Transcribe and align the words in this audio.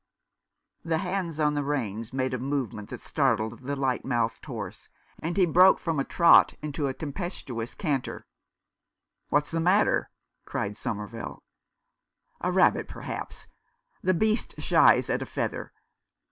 The 0.83 0.97
hands 0.97 1.39
on 1.39 1.53
the 1.53 1.63
reins 1.63 2.11
made 2.11 2.33
a 2.33 2.39
movement 2.39 2.89
that 2.89 3.01
startled 3.01 3.59
the 3.59 3.75
light 3.75 4.03
mouthed 4.03 4.43
horse, 4.43 4.89
and 5.19 5.37
he 5.37 5.45
broke 5.45 5.79
from 5.79 5.99
a 5.99 6.03
trot 6.03 6.55
into 6.63 6.87
a 6.87 6.93
tempestuous 6.95 7.75
canter. 7.75 8.25
"What's 9.29 9.51
the 9.51 9.59
matter?" 9.59 10.09
cried 10.43 10.75
Somerville. 10.75 11.43
"A 12.39 12.51
rabbit, 12.51 12.87
perhaps. 12.87 13.45
The 14.01 14.15
beast 14.15 14.55
shies 14.59 15.07
at 15.07 15.21
a 15.21 15.25
feather. 15.27 15.71